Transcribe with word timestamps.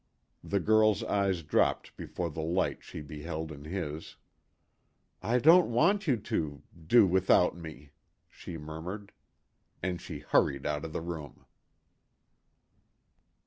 The 0.43 0.59
girl's 0.59 1.03
eyes 1.03 1.43
dropped 1.43 1.95
before 1.95 2.31
the 2.31 2.41
light 2.41 2.83
she 2.83 3.01
beheld 3.01 3.51
in 3.51 3.65
his. 3.65 4.15
"I 5.21 5.37
don't 5.37 5.69
want 5.71 6.07
you 6.07 6.17
to 6.17 6.63
do 6.87 7.05
without 7.05 7.55
me," 7.55 7.91
she 8.27 8.57
murmured. 8.57 9.11
And 9.83 10.01
she 10.01 10.17
hurried 10.17 10.65
out 10.65 10.85
of 10.85 10.91
the 10.93 11.01
room. 11.01 11.45